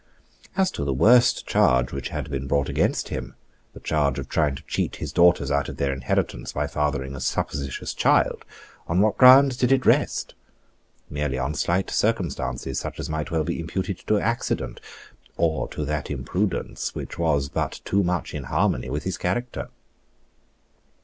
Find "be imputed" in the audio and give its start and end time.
13.43-13.99